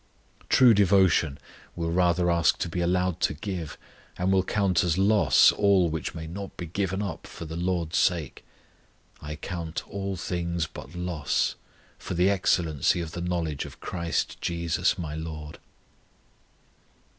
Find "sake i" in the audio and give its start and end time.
7.99-9.35